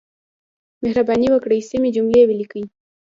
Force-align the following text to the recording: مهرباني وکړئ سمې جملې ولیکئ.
مهرباني 0.83 1.27
وکړئ 1.31 1.59
سمې 1.69 1.89
جملې 1.95 2.21
ولیکئ. 2.27 2.63